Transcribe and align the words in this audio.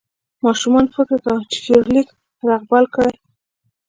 ماشومان 0.45 0.85
فکر 0.95 1.17
کاوه 1.25 1.47
چې 1.51 1.57
فلیریک 1.63 2.09
رغبل 2.49 2.85
کړي. 2.95 3.13